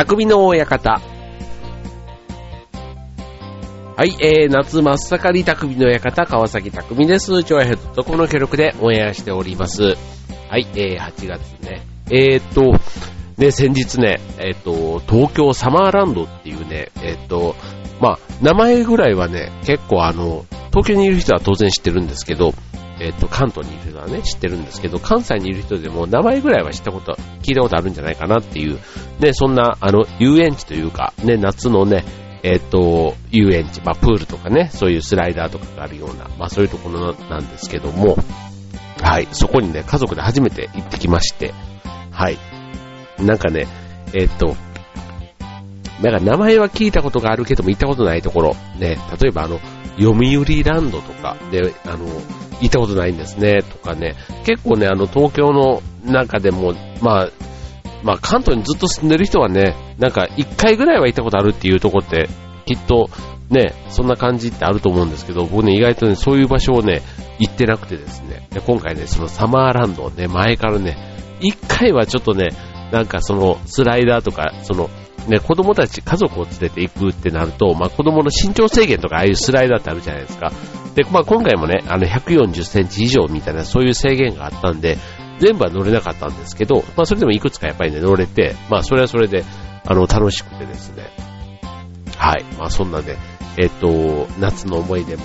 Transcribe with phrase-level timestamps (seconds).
[0.00, 0.98] 匠の館。
[3.96, 7.44] はい、えー、夏真っ盛り匠の館、川崎匠です。
[7.44, 9.98] 超ヘッドこの協力でオンエアしております。
[10.48, 11.82] はい、えー、8月ね。
[12.10, 12.80] えーっと、
[13.36, 17.54] ね、先日ね、えーっと、東京サマーランドっていうね、えーっと、
[18.00, 22.54] まあ、名前ぐらいはね、結構あの、東京にいる人は当然知ってるんですけど、
[23.00, 28.78] えっ、と、関東にいる人はね、知ってるんですけど、関西にいる人でも名前ぐらいは知ったこと、聞いたことあるんじゃないかなっていう、
[29.18, 32.04] ね、そんな、あの、遊園地というか、ね、夏のね、
[32.42, 38.16] えっ、と、遊園地、まあ、プールとかね、そういうスライダーとかがあるような、まあ、そういうところなんですけども、
[39.02, 41.54] はい、そこにね、家族で初めて行ってきまして、
[42.10, 42.38] はい。
[43.18, 43.66] なんかね、
[44.12, 44.56] えっ、と、
[46.02, 49.60] なんか名前は聞いたことがあるけども行ったことないところ、ね、例えばあの、
[49.98, 52.06] 読売ランドとかで、あの、
[52.60, 57.28] 行ったことないんですね、とかね、結構ね、あの、東京の中でも、まあ、
[58.02, 62.28] まあ、関東にずっと住んでる人はね、なんか一回ぐらいは行ったことあるっていうとこって、
[62.66, 63.10] きっと、
[63.50, 67.02] ね、そんな感じってあると思うんですけど、僕ね、意外とね、そういう場所をね、
[67.38, 70.96] 行ってなくてですね、で今回ね、そのサマーランドをね、前からね、
[71.40, 72.50] 一回はちょっとね、
[72.92, 74.90] なんかそのスライダーとか、その、
[75.28, 80.52] ね、子供たち、家族を連れて行くってなると、まあ子供の身長制限とかああいうスライダーってあるじゃないですか。
[80.94, 84.98] で、まあ今回もね、あの140センチ以上みたいなそういう制限があったんで、
[85.38, 89.44] 全部は乗れなかったんですけど、まあそれでもいくつかやっぱりね、乗れて、まあそれはそれで、
[89.86, 91.04] あの、楽しくてですね。
[92.16, 92.44] はい。
[92.58, 93.16] まあそんなね、
[93.56, 95.24] えっと、夏の思い出も、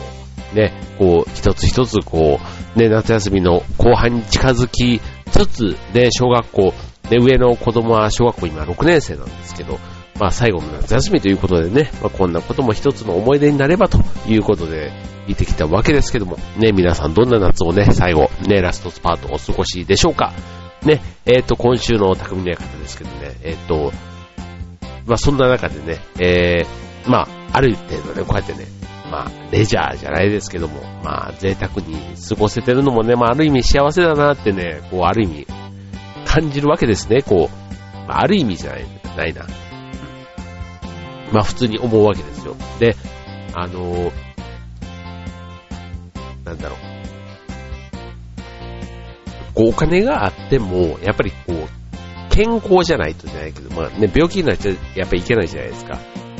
[0.54, 2.40] ね、こう、一つ一つこ
[2.76, 6.74] う、ね、夏休みの後半に近づきつつ、ね、小学校、
[7.10, 9.80] ね、上の子供は小学校今6年生なんですけど、
[10.20, 14.92] まあ最後の夏休みということでね、まあこんなことも一つの思い出になればということで
[15.28, 20.34] 行ってきたわけですけども、ね、皆さんどんな夏をね、最後、ね、ラストスパートお過ごしでしょうか
[20.84, 23.92] ね、えっ、と、今週の匠の館ですけどね、えっ、と、
[25.06, 28.68] まあそんな中でね、えー、まあある程度ね、こうやってね、
[29.12, 31.96] まあ、レジャーじゃないですけども、まあ、贅沢に
[32.28, 35.48] 過ごせてるのもね、まあ、ある意味幸せだなってね、こう、ある意味、
[36.25, 38.08] 感じるわけですね、こう。
[38.08, 39.46] まあ、ある意味じゃない、ないな。
[41.31, 42.56] まあ、普通に思うわけですよ。
[42.80, 42.96] で、
[43.53, 44.25] あのー
[46.46, 46.80] なんだろう。
[49.56, 55.97] こう、お金があっても、やっぱりこう、健康じゃないとじゃないけど、まあね、病気になっちゃやっぱりいけないじゃないですか。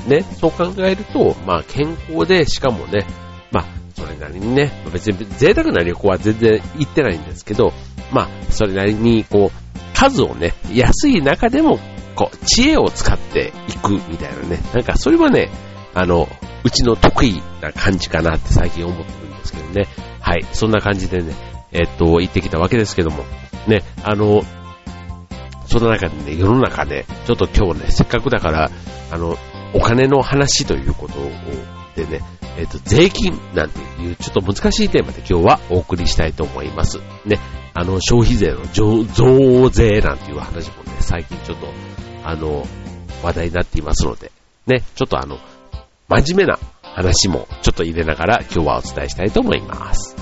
[0.08, 3.08] ね、そう考えると、まあ健康で、しかもね、
[3.52, 3.66] まあ
[3.96, 7.74] それなりにね、別に贅沢な旅行は全然行ってないんですけど、
[8.12, 11.80] まあそれなりにこう、数をね、安い中でも、
[12.16, 15.50] こう、知恵を使っていくみたいなね、なんかそれはね、
[15.94, 16.28] あの、
[16.64, 19.88] うちの得意な感じかなって最近思ってるんですけどね。
[20.20, 21.34] はい、そんな感じでね、
[21.72, 23.24] えっと、行ってきたわけですけども、
[23.68, 24.42] ね、あの、
[25.68, 28.72] その中でね、世の中で、ちょっと今日ね、せっかくだから、
[29.12, 29.38] あの、
[29.74, 31.32] お金の話ということを、
[31.96, 32.22] でね、
[32.58, 37.00] えっ、と、税金なんていうちょっと難しいテーマで今日はお送りしたいと思います。
[37.26, 37.40] ね、
[37.74, 41.68] あの、消費税の増税なんていう話もね、最近ちょっと、
[42.28, 42.66] あの、
[43.24, 44.32] 話題になっていますので、
[44.68, 45.38] ね、ちょっとあの、
[46.08, 50.16] 真面目な話もちょっと入れながら今日はお伝えしたいと思います。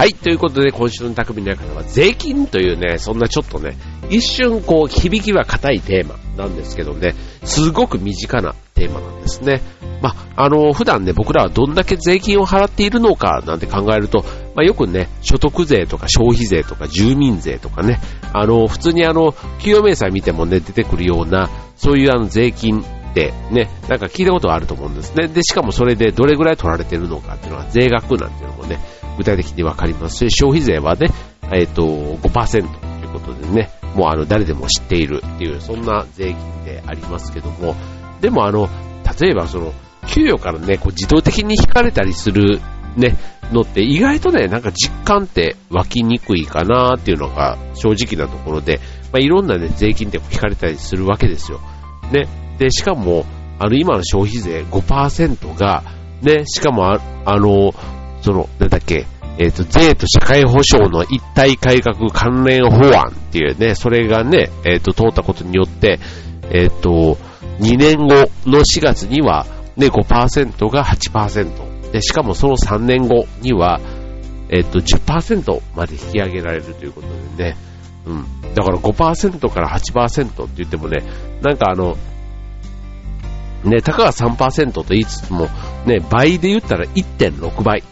[0.00, 3.76] はい、ということで今週の匠の中では税金というね、そんなちょっとね、
[4.08, 9.60] 一瞬こう響きは硬いテーマなんですけどね、すごく身近なテーマなんですね。
[10.00, 14.24] まあ、あの、普段ね、僕らはどんだけ税金を払っているのかなんて考えると、
[14.54, 18.00] まあ、よくね、所得税とか消費税とか住民税とかね、
[18.32, 22.82] あの、普通にあの、企業明細見てもね、出てくるような、そういうあの税金
[23.14, 25.28] ね、なんか聞いたことがあると思うんですね。
[25.28, 28.78] で、しかもそれでどれぐらい取られてるのかっていうのは税額なんていうのもね、
[29.18, 31.08] 具体的にわかりますし、消費税はね、
[31.52, 37.74] えっ、と、5%ということでね、もうあの、誰でも知っているっていう、そんな税金でありますけども、
[38.20, 38.68] でもあの、
[39.20, 39.72] 例えばその、
[40.06, 42.60] 給与からね、こう自動的に引かれたりする
[42.96, 43.16] ね、
[43.52, 48.80] のって意外とね、なんか実感って湧きにくいかなっていうのが正直なところで、
[49.12, 51.60] まあ、いろんなね、税金って引かれたりするわけですよ。
[52.12, 52.28] ね。
[52.60, 53.24] で、しかも、
[53.58, 55.82] あの、今の消費税5%が、
[56.20, 57.72] ね、しかもあ、あの、
[58.20, 59.06] その、なんだっけ、
[59.38, 66.00] えっ、と、税と社会保障の一体改革関連法案っていうね、それがね、えっ、と、通ったことによって、
[66.50, 67.16] えっ、と、
[67.60, 69.46] 2年後の4月には、
[69.78, 71.92] ね、5%が8%。
[71.92, 73.80] で、しかもその3年後には、
[74.50, 77.08] えっ、と、10%まで引き上げられるということ
[77.38, 77.56] でね。
[78.04, 78.54] うん。
[78.54, 81.02] だから5%から8%って言ってもね、
[81.40, 81.96] なんかあの、
[83.64, 85.48] ね、たかが3%と言いつつも、
[85.86, 87.82] ね、倍で言ったら1.6倍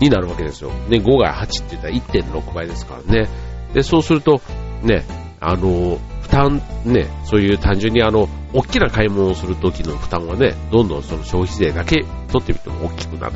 [0.00, 0.70] になるわけですよ。
[0.88, 1.94] ね、5が8って言ったら
[2.32, 3.28] 1.6倍ですからね。
[3.72, 4.40] で、そうすると、
[4.82, 5.04] ね、
[5.40, 13.34] あの、負担、ね、そういう単純にあの、大きな買い物をするときの負担はね、どんどんその消費税だけ取ってみても大きくなる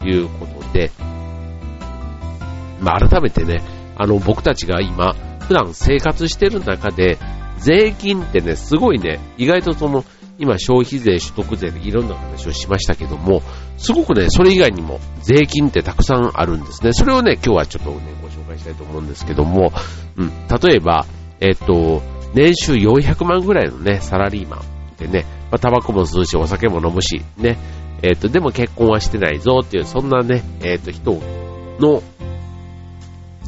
[0.00, 0.90] ということで、
[2.80, 3.62] まあ、改めてね、
[3.96, 7.18] あの、僕たちが今、普段生活してる中で、
[7.58, 10.04] 税金ってね、すごいね、意外とその、
[10.38, 13.42] 今消費税、所得税でいろんな話をしましたけども、
[13.76, 16.92] すごくね、それ以外にも税金ってたくさんあるんですね。
[16.92, 19.72] それをね、今日はちょっとね、ご紹介したいと思うんですけども、
[20.16, 21.06] うん、例えば、
[21.40, 22.02] えっと、
[22.34, 27.58] 年収400万ぐらいのね、サラリーマンでね、まあ、タバコも吸うし、お酒も飲むし、ね、
[28.02, 31.20] えっと、でも結婚はしてないぞっていう、そんなね、えっと、人
[31.80, 32.02] の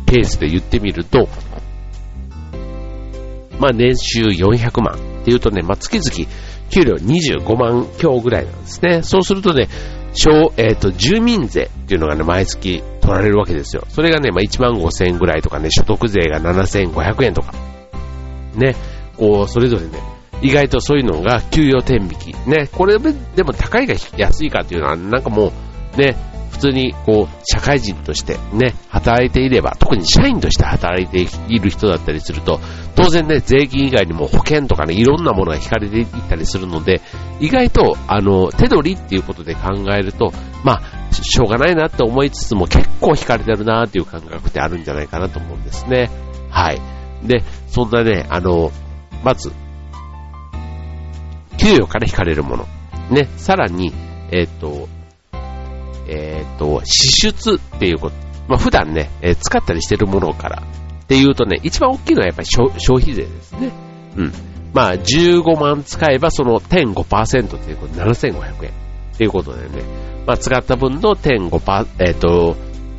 [0.06, 1.28] ケースで言ってみると、
[3.60, 6.30] まあ、年収400万っていうとね、まあ、月々
[6.70, 9.02] 給料25万強ぐらいなんですね。
[9.02, 9.68] そうするとね、
[10.12, 13.84] 小、えっ、ー、と、住民税っていうのがね、毎月取られるわけですよ。
[13.88, 17.52] それがね、まあ、1万5千円ぐらいとかね、所得税が7500円とか。
[18.54, 18.74] ね、
[19.16, 20.00] こう、それぞれね、
[20.42, 22.48] 意外とそういうのが給与天引き。
[22.48, 25.52] ね、これでも高いか安いかっていうのは、なんかも
[25.96, 26.16] う、ね、
[26.60, 32.60] 通にこう、社会人としてね、働いていれば、特に社員として働いている人だったりすると、
[32.94, 37.00] 当然ね、税金以外にも保険とかね、いろんなものが引かれていったりするので、
[37.40, 40.32] 意外と、あの、手取りっていうことで考えると、
[40.64, 46.10] まあ、しょうがないなって思いつつも結構引かれてるなっていう感覚ってあるんじゃないかなと思うんですね。
[46.50, 46.80] はい。
[47.26, 48.70] で、そんなね、あの、
[49.24, 49.52] まず、
[51.58, 52.66] 給与から引かれるもの。
[53.10, 53.92] ね、さらに、
[54.30, 54.88] えっ、ー、と、
[56.10, 58.16] えっ、ー、と、支出っていうこと、
[58.48, 62.68] まあ、普段ね、えー、使ったりしてるものからっていうとね、一番大きいのはやっぱり消
[62.98, 63.70] 費税ですね。
[64.16, 64.32] うん。
[64.72, 69.82] まあ、15万使えばその10.5%っていうことで7500円っていうことでね、
[70.26, 72.56] まあ、使った分の10.5%、えっ、ー、と、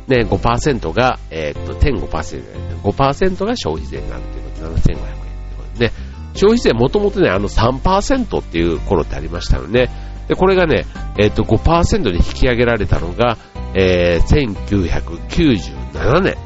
[0.08, 5.16] ね、5%が、えっ、ー、と、10.5%じゃない、5%が消費税なるっていうことで7500円って
[5.56, 5.92] ことでね、
[6.34, 9.90] 消費税もともとね、あの3%っていう頃ってありましたよね。
[10.32, 10.86] で、これがね、
[11.18, 13.36] えっ、と、5%に引き上げられたのが、
[13.74, 16.36] えー、1997年。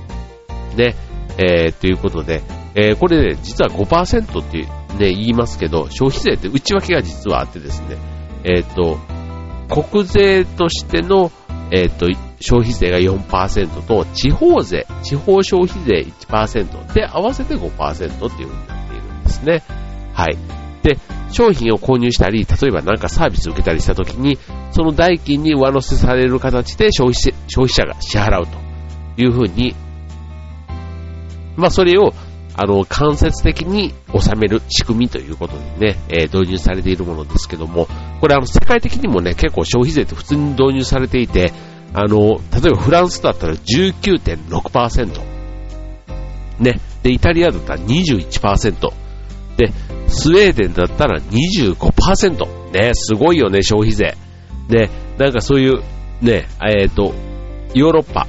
[0.77, 0.97] ね、
[1.39, 2.43] えー、ということで、
[2.75, 4.59] えー、これね、実は5%って
[4.99, 7.97] ね、言いますけど、消費税って内訳が実はあってですね、
[8.43, 8.99] えっ、と、
[9.69, 11.31] 国税としての、
[11.71, 12.07] えっ、と、
[12.41, 19.63] 消費税が4%と、地方税、地方消費税1%で合わせて5%っていう風になっているんですね。
[20.13, 20.37] はい。
[20.83, 20.99] で、
[21.31, 24.39] 商品を購入したり、例えば何かサービスを受けたりしたときに、
[24.71, 28.59] その代金に上乗せされる形で消費消費者が支払うと
[29.21, 29.75] いうふうに、
[31.57, 32.13] まあそれを、
[32.59, 37.87] あの、間接的に収める仕組みということでね、えー、導入されているものですけども、
[38.21, 41.53] これあの、世界的にもね、結構消費税って普通に導入されていて、
[41.93, 45.21] あの、例えばフランスだったら19.6%、
[46.61, 48.93] ね、で、イタリアだったら21%、
[49.57, 49.73] で、
[50.09, 52.71] スウェーデンだったら25%。
[52.73, 54.17] ね、すごいよね、消費税。
[54.69, 55.83] で、なんかそういう、
[56.21, 57.15] ね、えっ、ー、と、
[57.75, 58.27] ヨーロッパ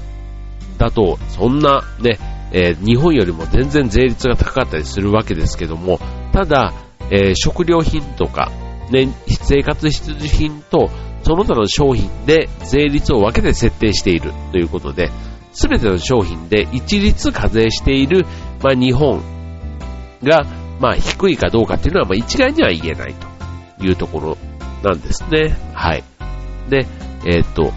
[0.77, 2.19] だと、そんな、ね、
[2.51, 5.99] えー、日本よりも全然税率が高かったりするわけですけども、
[6.31, 6.73] ただ、
[7.11, 8.51] えー、食料品とか、
[8.91, 10.89] ね、生活必需品と、
[11.23, 15.09] その他の商品で税率を分けて設定しているということで、
[15.51, 18.25] すべての商品で一律課税している、
[18.63, 19.21] まあ、日本
[20.23, 20.45] が、
[20.79, 23.15] まあ低いかどうかっていうのはまあ一概には言えない
[23.77, 24.37] というところ
[24.83, 25.55] なんですね。
[25.73, 26.03] はい。
[26.69, 26.85] で、
[27.25, 27.73] えー、っと、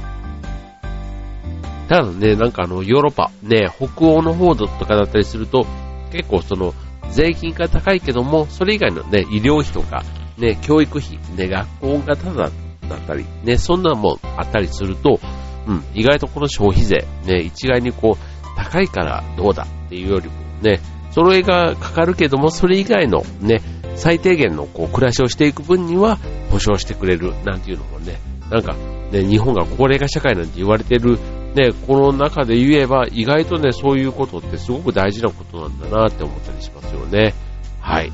[1.88, 5.66] ただね、なんかあの、ヨーロッパ、ね、北欧の方とかだったりすると、
[6.12, 6.75] 結構その、
[7.11, 10.04] 税金が高いけども、それ以外のね、医療費とか、
[10.38, 12.50] ね、教育費、ね、学校がただ
[12.88, 15.21] だったり、ね、そんなのもあったりすると、
[15.66, 20.80] うん、意外とこの消費税、ね、一概にこう、高いからどうだっていうよりもね、
[21.11, 23.61] それがかかるけども、それ以外のね、
[23.97, 26.19] 最低限のこう暮らしをしていく分には
[26.50, 28.19] 保証してくれるなんていうのもね、
[28.50, 28.75] なんか
[29.11, 31.19] ね、日本が高齢化社会なんて言われてる
[31.55, 37.35] ね、この中で言えば意外とね、そういうことってすごく大事なことなんだなって思ったりしますよね。
[37.81, 38.12] はい。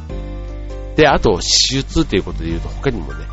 [0.96, 3.26] で、あと、支出っていうことで言うと他にもね、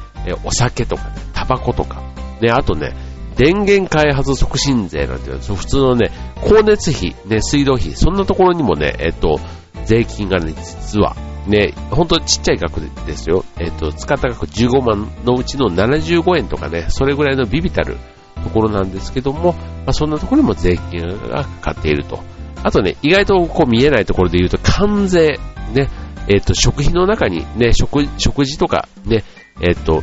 [0.44, 2.02] お酒とかね、タバコとか、
[2.42, 2.94] ね、あとね、
[3.36, 6.12] 電源開発促進税なんていう普通のね、
[6.44, 9.40] 光熱費、ね、水道費、そんなところにもね、えっと、
[9.86, 11.16] 税金がね、実は
[11.48, 13.44] ね、ほんとちっちゃい額ですよ。
[13.60, 17.98] えっ、と、使った額15万のうちの75円とかね、それぐらいのビビたる
[18.44, 22.20] ところなんですけども、まあ、そんなところにも税金がかかっていると。
[22.64, 25.40] あとね、意外とこう見えないところで言うと、関税、
[25.74, 25.90] ね、
[26.30, 29.26] えっ、と、食費の中にね、食、食事とかね、
[29.60, 30.02] えっ、と、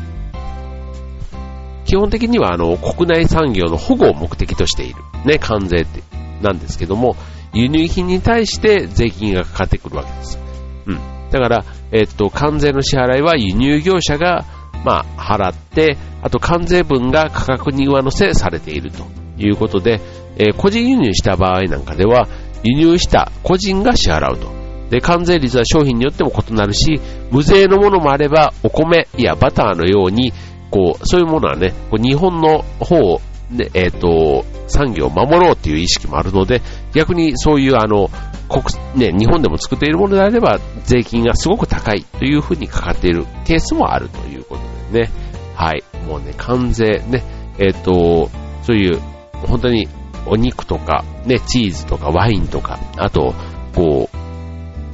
[1.90, 6.04] 基本的にはあの、国内産業の保護を目的としている、ね、関税って、
[6.40, 7.16] なんですけども、
[7.52, 10.38] 輸入品に対して税金がかかってくるわけです。
[10.86, 11.00] うん。
[11.32, 14.44] だから、えっと、関税の支払いは輸入業者が、
[14.84, 19.02] まあ、払って、あと関税分が価格に上乗せされていると
[19.36, 20.00] いうことで、
[20.38, 22.28] えー、個人輸入した場合なんかでは、
[22.62, 24.60] 輸入した個人が支払うと。
[24.90, 27.00] で、関税率は商品によっても異なるし、
[27.32, 30.32] 無税のものもあれば、お米やバターのように、
[30.70, 36.62] こう、そういうものはね、日本の方ね、えっ、ー、と、産業を守ろうっていう意識もあるので、
[36.92, 38.08] 逆にそういうあの、
[38.48, 38.64] 国、
[39.12, 45.10] ね、日本でも作っているものであれば、税金がすごく高いというふうにかかっているケースもあるということでね。
[45.54, 45.82] はい。
[46.06, 47.24] もうね、関税ね、
[47.58, 48.30] えっ、ー、と、
[48.62, 49.00] そういう、
[49.46, 49.88] 本当に
[50.26, 53.34] お肉とか、ね、チーズとかワインとか、あと、
[53.74, 54.08] こ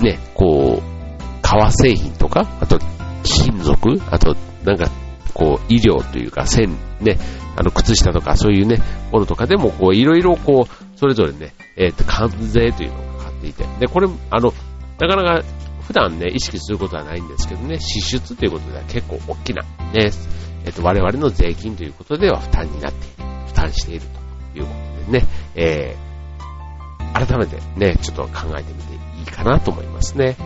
[0.00, 0.82] う、ね、こう、
[1.42, 2.78] 革製品とか、あと、
[3.22, 4.90] 金属、あと、なんか、
[5.36, 7.18] こう、医療というか、線、ね、
[7.56, 8.78] あの、靴下とかそういうね、
[9.12, 14.54] ものとかでも、こう、いろいろこう、それぞれね、えっ、ー、と、関税というのがかかっていて、で、これ、あの、
[14.98, 15.44] なかなか
[15.86, 19.68] 普段ね、意識することはないんですけどね、支出ということでは結構大きな、ね、
[20.64, 24.00] えっ、ー、と、我々の税金ということでは負担になっている、負担している
[24.54, 24.72] というこ
[25.06, 30.36] とでね、えー、改めてね、ちょっと考えてみていいかなと思いますね。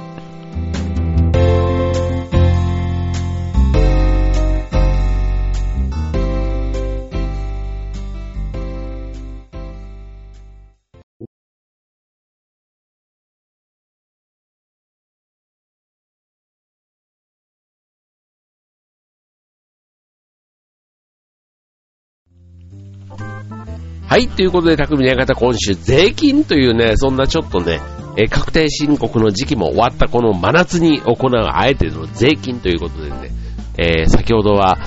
[24.11, 27.81] はい、ということで、匠の館今週、税金というね、そんなちょっとね、
[28.17, 33.31] え確定申告の時期も終わったこの真夏に行うあえての税金ということでね、
[33.79, 34.79] えー、先ほどは、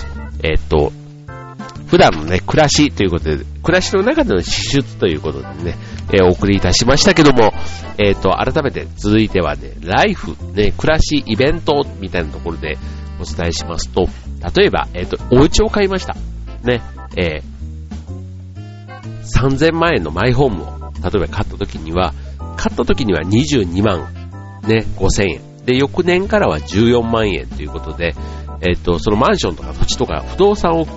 [0.44, 0.92] えー、っと、
[1.88, 5.76] 普段のね、暮らしということで、暮らしの中での支出ということでね、
[6.12, 7.54] えー、お送りいたしましたけども、
[8.00, 12.78] えっと、改めて続いてはね、ライフ、ね、暮らし、イベントみたいなところで
[13.22, 14.10] お伝えしますと、
[14.54, 16.14] 例えば、えっと、お家を買いました。
[16.66, 16.82] ね、
[17.16, 17.53] えー
[19.24, 22.14] 3000万円のマイホームを、例えば買った時には、
[22.58, 24.14] 買った時には22万、
[24.68, 25.42] ね、5000円。
[25.66, 28.16] で、翌年からは14万円ということで、
[28.62, 30.88] えっ、と、そのマンションとか土地とか不動産を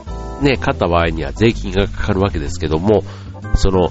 [0.41, 3.03] ね、買った場合には税金がかかるわけですけども、
[3.55, 3.91] その、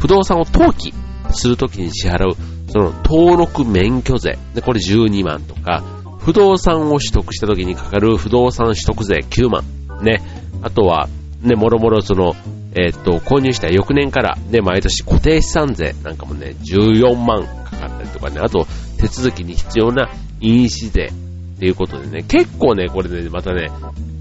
[0.00, 0.92] 不動産を登記
[1.30, 2.36] するときに支払う、
[2.68, 5.82] その登録免許税、で、これ12万とか、
[6.18, 9.64] 不動産を取得したときにかかる不動産取得税9万、
[10.02, 10.22] ね、
[10.62, 11.08] あとは、
[11.42, 12.34] ね、もろもろその、
[12.74, 18.66] えー、っと、購入した翌年から、ね、毎年固定資産税なんかもね、14万かかったりとかね、あと、
[18.98, 21.12] 手続きに必要な印紙税
[21.56, 23.70] っていうことでね、結構ね、これね、またね、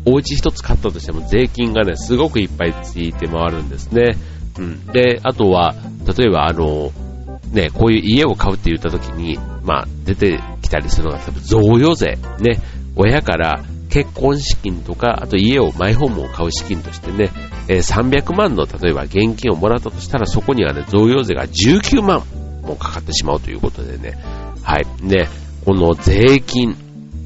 [0.05, 4.17] お家一つ買ったとしても税金がね、すごくいっぱいついて回るんですね。
[4.60, 4.86] うん。
[4.88, 5.74] で、あとは、
[6.17, 6.91] 例えばあの、
[7.51, 12.17] ね、こういう家を買うって言った時に、まあ、出てきたりするのが、贈与税。
[12.39, 12.60] ね、
[12.95, 17.29] 親から結婚資金とか、あと家を、マイホームを買う資金としてね、
[17.67, 22.23] えー、300万の例えば現金をもらったとしたら、そこにはね、贈与税が19万
[22.63, 24.17] もかかってしまうということでね、
[24.63, 24.88] はい。
[25.00, 25.29] ね、
[25.63, 26.75] この税金、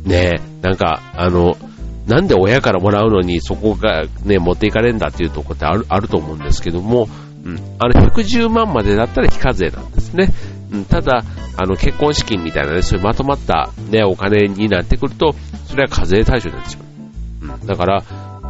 [0.03, 1.55] ね、なんか、あの、
[2.05, 7.07] なんで親からもらうのにそこがね、持っていかれるんだっていうところってある、あると思うんですけども、
[7.45, 10.33] うん、あの、110万までだったら非課税なんですね。
[10.71, 11.23] うん、ただ、
[11.57, 15.33] あの、結婚資金みたいなね、そういうまとまったね、お金になってくると、
[15.65, 17.57] それは課税対象になってしまう。
[17.59, 18.03] うん、だから、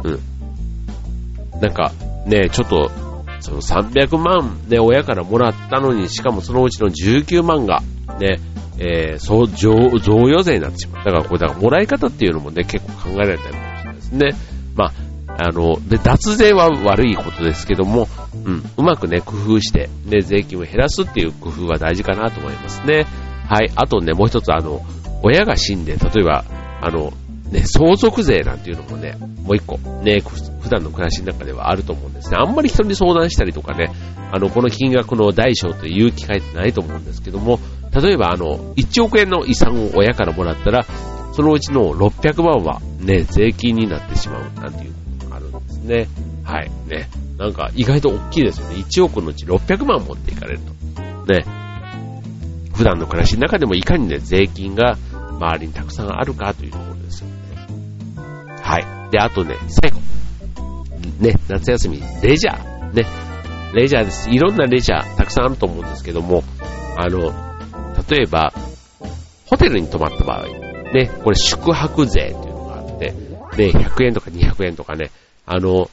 [0.04, 1.60] うん。
[1.60, 1.92] なんか、
[2.26, 2.90] ね、ちょっと、
[3.40, 7.82] その300万ね、親からもらったのに、しかもそのうちの19万が、
[8.18, 8.40] ね、
[8.78, 11.04] えー、そう、贈与税になってしまう。
[11.04, 14.30] だからこれ、だからもらい方っていうのもね、結構考えられたりもしれないですね。
[14.76, 14.92] まあ、
[15.40, 18.08] あの、で、脱税は悪いことですけども、
[18.44, 23.06] うん、うまくね、工夫して、ね、税金を減らすっていう工夫は大事かなと思いますね。
[23.48, 23.70] はい。
[23.76, 24.84] あとね、もう一つ、あの、
[25.22, 26.44] 親が死んで、例えば、
[26.80, 27.12] あの、
[27.52, 30.18] ね、相続税なんていうのもね、もう一個、ね、
[30.60, 32.36] 普段の暮らしの中ではあると思うんですね。
[32.36, 33.92] あんまり人に相談したりとかね、
[34.32, 37.60] あの、この金額の大小という機会ってないと思うんですけども、
[37.94, 40.84] 例えばあの、1億円の遺産を親からもらったら、
[41.32, 45.07] そのうちの600万はね、税金になってしまうなんていう
[45.88, 46.08] ね。
[46.44, 46.70] はい。
[46.86, 47.08] ね。
[47.38, 48.76] なんか意外と大きいですよね。
[48.76, 51.32] 1億のうち600万持っていかれると。
[51.32, 51.44] ね。
[52.74, 54.96] 普段の暮らしの中でもいかにね、税金が
[55.38, 57.34] 周りにたくさんあるかというところですよね。
[58.62, 59.10] はい。
[59.10, 60.00] で、あとね、最後。
[61.20, 62.92] ね、夏休み、レジャー。
[62.92, 63.04] ね、
[63.74, 64.30] レジャーです。
[64.30, 66.44] いろんなレジャー、たくさんあると思うんですけども、
[66.96, 67.32] あの、
[68.08, 68.52] 例えば、
[69.46, 70.46] ホテルに泊まった場合、
[70.92, 75.10] ね、これ宿泊税っていうのがあって、ね、100円とか200円とかね、
[75.50, 75.90] あの、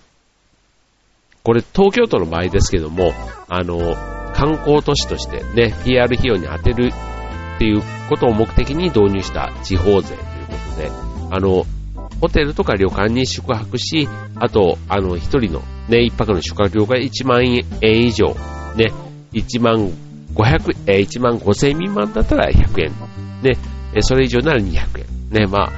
[1.43, 3.13] これ東京都の場合ですけども、
[3.47, 3.95] あの、
[4.33, 6.91] 観光都市としてね、PR 費用に充てる
[7.55, 10.91] っていうことを目的に導入した地方税ということで、
[11.31, 11.65] あの、
[12.19, 18.35] ホテルとか旅館に宿泊し、あと、あの、一人のね、一泊の宿泊料が1万円以上、
[18.75, 18.91] ね、
[19.31, 19.89] 1万
[20.33, 22.91] 500、え1万5千未満だったら100円、
[23.41, 23.57] ね、
[24.01, 25.29] それ以上なら200円。
[25.29, 25.71] ね、まあ、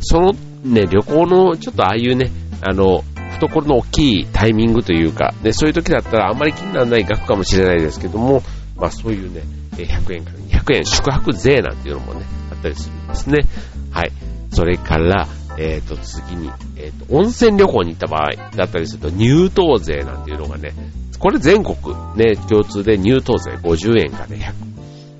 [0.00, 0.32] その
[0.64, 3.02] ね、旅行のちょっとああいうね、あの、
[3.48, 8.42] 懐の大きいタイミングというか、ね、そういう時だったらあんまり気にならない額かもしれないですけども、
[8.76, 9.42] まあそういうね、
[9.76, 13.44] 100円から200円宿泊税なんていうのもね、あったりするんですね。
[13.90, 14.12] はい。
[14.50, 15.26] それから、
[15.58, 20.72] えっ、ー、と、次に、えっ、ー、と、温泉旅行に行った場合だったりすると、入湯税なんていうのがね、
[21.18, 21.76] これ全国
[22.16, 24.52] ね、共通で入湯税50円から100、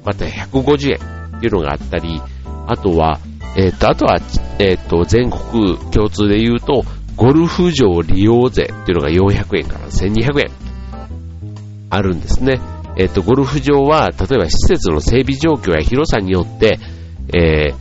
[0.05, 0.99] また150円
[1.37, 2.21] っていうのがあったり、
[2.67, 3.21] あとは、
[3.57, 4.19] えっ、ー、と、あとは、
[4.59, 6.85] えっ、と、全国共通で言うと、
[7.17, 10.51] ゴルフ場利用税っていうのが400円から1200円
[11.91, 12.61] あるんですね。
[12.97, 16.79] えっ、と、ゴルフ場は、例えば施設の整備状況や広さによって、
[17.35, 17.75] えー、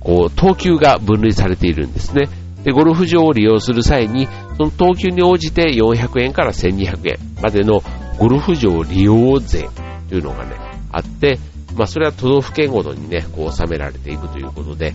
[0.00, 2.28] こう、等級が分類されているんですね。
[2.64, 7.82] で、ゴルフ場を利用する際に、その等級に応じて400円から1200円までの
[8.18, 9.68] ゴルフ場利用税
[10.08, 10.56] というのがね、
[10.90, 11.38] あって、
[11.76, 14.94] まあ、それは都道府県ごとにね、こう収められていくということで、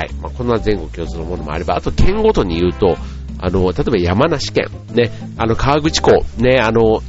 [0.00, 0.14] はい。
[0.14, 2.96] まあ、こんな全国共通のものもあれば、あと県ごとに言うと、
[3.38, 7.02] あの、例えば山梨県、ね、あの、川口湖、ね、あの、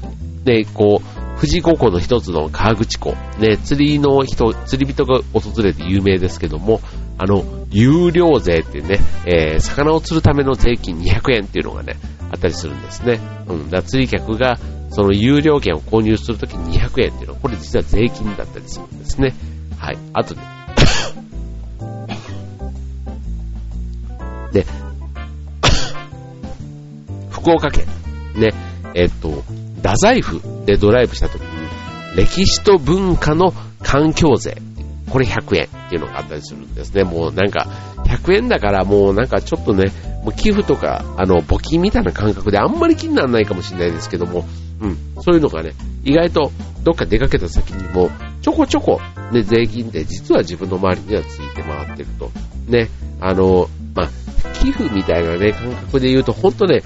[0.44, 6.82] ね、こう、富士五湖の一つの川口湖、ね、釣りの人、釣り人が訪れて有名ですけども、
[7.18, 11.96] あの、有料税っていうね、えー、魚を釣るための税金200円っていうのがね、
[12.30, 13.22] あったりするんですね。
[13.48, 13.70] うん。
[13.70, 19.34] だ釣り客が、その有料券を購入するときに200円っていうのは、これ実は税金だったりするんですね。
[19.80, 19.98] はい。
[20.14, 20.36] あと
[24.52, 24.66] で、
[27.30, 27.86] 福岡県、
[28.36, 28.54] ね、
[28.94, 29.44] えっと、
[29.78, 31.48] 太宰府でドライブした時に、
[32.16, 34.58] 歴史と文化の環境税。
[35.10, 37.04] これ100円っていうのがあったりするんですね。
[37.04, 37.68] もうなんか、
[38.06, 39.92] 100円だからもうなんかちょっとね、
[40.24, 44.46] もう寄付とか、あの、募金みたいな感覚であんまり気にならないかもしれないですけども、
[44.80, 46.52] うん、そういうのがね、意外と
[46.84, 48.10] どっか出かけた先にも、
[48.42, 49.00] ちょこちょこ、
[49.32, 52.32] ね、税金で実は自分の周りにはついて回ってると。
[52.68, 52.90] ね、
[53.22, 54.10] あの、まあ、
[54.56, 56.82] 寄付みたいなね、感覚で言うと、ほんとね、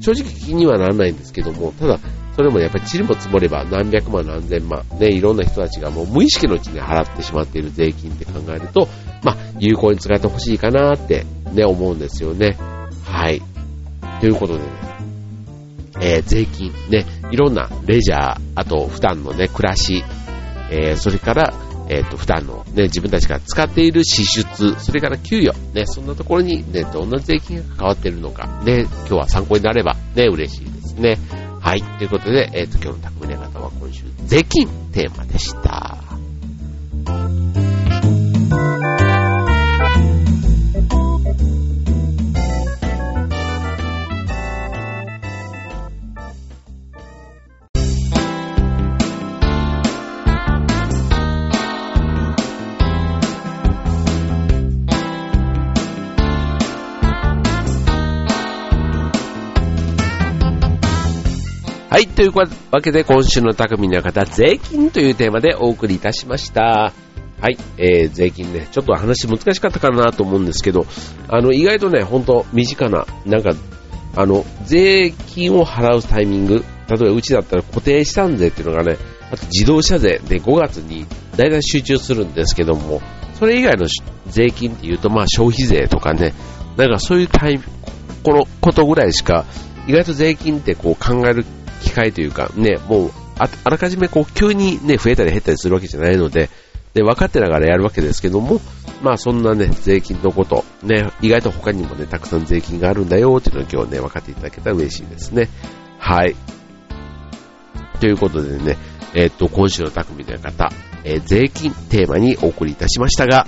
[0.00, 2.00] 正直気にはならないんですけども、ただ、
[2.34, 8.88] それもやっぱり塵も積もれば何百万何千万、ね、いろんな人たちがもう無意識のうちに払ってしまっている税金って考えると、
[9.22, 12.56] まあ、有効に使ってほしいかなってね、思うんですよね。
[13.04, 13.42] はい。
[14.20, 14.66] ということでね、
[16.00, 20.02] えー、税金、ね、いろんなレジャー、あと普段のね、暮らし、
[20.70, 21.52] えー、それから、
[21.92, 31.18] えっ、ー、と、普段のね、自分たちが使っている支出、それから給与、ね、そんなところにね、どんな税金が関わっているのか、ね、今日は参考になればね、嬉しいですね。
[31.60, 31.82] はい。
[31.82, 36.01] ということで、えっ、ー、と、今日の匠の方は今週、税金テーマでした。
[61.92, 66.94] はい、というわけで今週の匠の方、税金というテーマでお送りいたしました。
[67.38, 70.86] はい、えー、税金ね、ちょっと話難しかったかなと思うんですけど、
[71.28, 73.50] あの、意外とね、ほんと身近な、なんか、
[74.16, 78.96] あの、税金を払うタイミング、例えばうちだったら固定資産税っていうのがね、
[79.30, 81.04] あと自動車税で5月に
[81.36, 83.02] 大体集中するんですけども、
[83.34, 83.84] それ以外の
[84.28, 86.32] 税金っていうと、まあ消費税とかね、
[86.78, 87.60] なんかそういうタイ
[88.24, 89.44] このことぐらいしか、
[89.86, 91.44] 意外と税金ってこう考える
[91.92, 96.48] 機会というか、ね、もうあ、あらかじめこう急にね、増えたり減ったりするわけじゃないので、
[96.94, 98.60] で、分かってながらやるわけですけども、
[99.02, 105.48] まあそんなね、税金のこと、ね、意外と他にもね、たくさん税金があるんだよっていうのを今日ね、分かっていただけたら嬉しいですね。
[105.98, 106.34] はい。
[108.00, 108.78] ということでね、
[109.14, 110.70] えー、っと、今週の匠の方、
[111.04, 113.46] えー、税金テーマにお送りいたしましたが、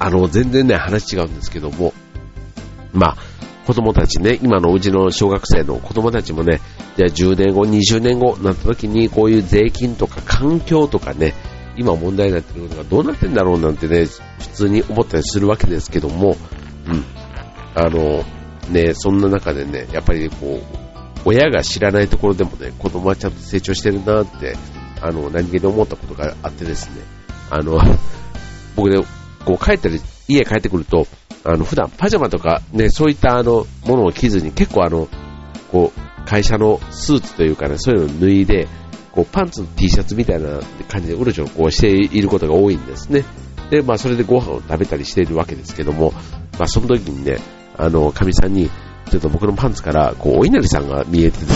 [0.00, 1.92] あの、全然ね、話違うんですけども、
[2.92, 3.16] まあ、
[3.68, 6.62] 子供たちね、今のうちの小学生の子供たちもね、
[6.96, 11.34] じゃあ10年後、20年後なった時にこういう税金とか環境とかね、
[11.76, 16.38] 今問題になってることがどうなってんだろうなんてね、普通に思ったりするわけですけども、
[16.86, 17.04] うん。
[17.74, 18.24] あの、
[18.70, 20.78] ね、そんな中でね、やっぱりこう、
[21.26, 24.56] 親が知らないところでもね、子供はちゃんと成長してるなって、
[25.02, 27.02] あの、何気に思ったことがあってですね、
[27.50, 27.78] あの、
[28.76, 29.04] 僕ね、
[29.44, 31.06] こう帰ったり、家帰ってくると、
[31.48, 35.08] あの、普段パジャマとかね、そういったあの、ものを着ずに結構あの、
[35.72, 38.68] こう、会社のスーツというかね、そういうのを脱いで、
[39.12, 43.24] こう、パンツの T シャツみたいな感じでうろちょろこうしていることが多いんですね。
[43.70, 46.12] で、まあ、それでご飯を食べたりしているわけですけども、
[46.58, 47.38] まあ、その時にね、
[47.78, 48.70] あの、神さんに、
[49.10, 51.46] ちょっと僕のパンツから、こう、お稲荷さんが見えてて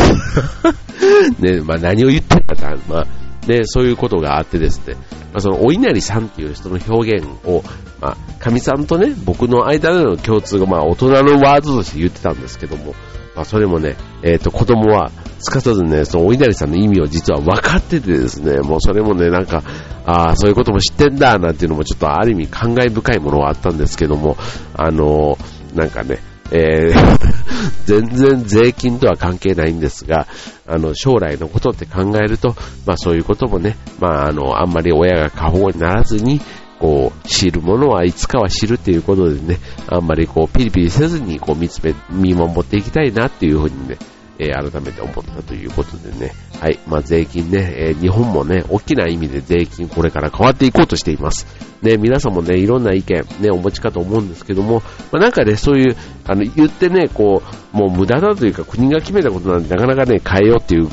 [1.52, 4.94] ね、まあ何を言ってんだか、まあ、ね、そういうことがあってですね、
[5.32, 7.62] まあ、そのお稲荷さんっていう人の表現を、
[8.02, 12.94] まあ、神さんとね、僕の間での共通が、まあ、大人のワードとして言ってたんですけども、
[13.36, 19.62] まあ、それもね、えっ、ー、と、子供は、すかさずね、そのお稲荷さんの意味を実は分かっててですね、もうそれもね、なんか、
[20.04, 24.36] ああ、そういうことも知ってんだ、なんていうのもちょっとある意味感慨深いものはあったんですけども、
[24.74, 26.18] あのー、なんかね、
[26.50, 27.18] えー、
[27.86, 30.26] 全然税金とは関係ないんですが、
[30.66, 32.54] あの、将来のことって考えると、
[32.86, 36.40] まあそういうこともね、まああの、あんまり親が過保護にならずに、
[36.82, 43.98] こう、知るものはいつかは知るっていうことでね、あんまりこう、ピリピリせずに、こう、見つめ、見守っていきたいなっていうふうにね、
[44.40, 51.46] えー、改めて思ったということでね、はい、まあ、税金ね、えー、日本もね、大きな意味で税金これから変わっていこうとしています。
[51.82, 60.88] ね、皆さんもね、いろんな意見ね、お持ちかと思うんですけども、まあ、なんかね、そういう、あの、言ってね、こう、もう無駄だというか、国が決めたことなんで、なかなかね、変えようっていう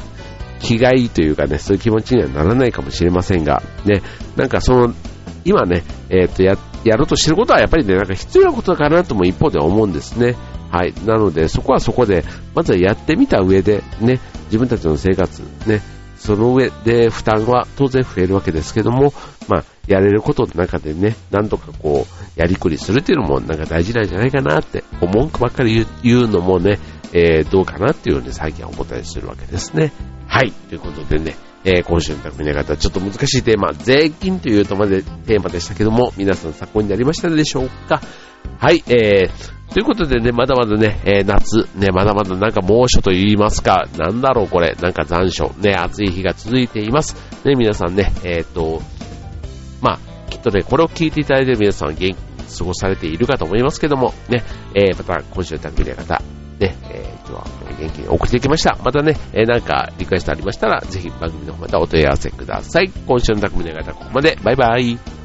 [0.60, 4.04] 気概というかね、そういう気持ちにはならないかもしれませんが、ね、
[4.36, 4.94] なんかその、
[5.50, 10.36] 今ね、え、ー、と、や、やろうとしてることはやっぱりね、なんか必要なことかなとも一方で思うんですね。
[10.70, 10.94] はい。
[11.08, 15.82] なので、そこはそこで、まずはやってみた上で、ね、自分たちの生活、ね、
[16.18, 19.12] その上で負担は当然増えるわけですけども、
[19.48, 26.78] まあ、やれることの中でね、なんとかこう、やりくりするっていうのもなんか大事なんじゃないかなって、文句ばっかり言うのもね、
[27.12, 29.92] えー、どうかなっていうので最近は思ったりするわけですね。
[30.28, 30.52] はい。
[30.52, 38.02] ということでね、えー、今週の匠の方、ちょっと難しいテーマ、税金というとまでテーマでしたけども、皆さん参考になりましたでしょうか？
[38.58, 47.16] はい、えー、ということでね、まだまだね、えー、夏、ね、まだまだなんか猛暑と言いますか、なんだろうこれ、なんか残暑、ね、暑い日が続いています。
[47.46, 48.82] ね、皆さんね、えっ、ー、と、
[49.82, 52.16] まあ、きっとね、これを聞いていただいてる皆さん元気に
[52.58, 54.44] 過ごされているかと思いますけども、ね、
[54.74, 56.22] えー、また今週の匠の方、
[56.60, 57.46] ね、えー、今日は
[57.80, 58.78] 元気に送っていきました。
[58.84, 62.90] またね、えー、なんかリクエストありましたら、ぜひ番組の方またお問い合わせください。
[62.90, 64.38] 今週の匠の方、ここまで。
[64.44, 65.19] バイバイ。